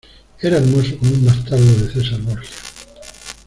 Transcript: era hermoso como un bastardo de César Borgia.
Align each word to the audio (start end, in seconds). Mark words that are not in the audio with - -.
era 0.41 0.57
hermoso 0.57 0.97
como 0.97 1.11
un 1.11 1.25
bastardo 1.27 1.63
de 1.75 1.91
César 1.93 2.19
Borgia. 2.21 2.49